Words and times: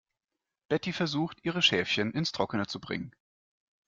Betty 0.67 0.93
versucht, 0.93 1.45
ihre 1.45 1.61
Schäfchen 1.61 2.11
ins 2.11 2.31
Trockene 2.31 2.65
zu 2.65 2.79
bringen. 2.79 3.15